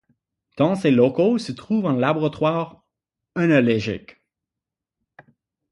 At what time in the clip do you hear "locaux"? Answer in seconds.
0.89-1.37